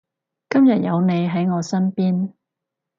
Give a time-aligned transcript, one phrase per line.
[0.49, 2.33] 今日有你喺我身邊